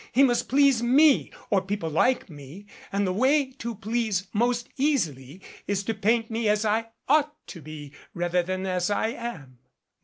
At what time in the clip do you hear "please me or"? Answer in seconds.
0.49-1.61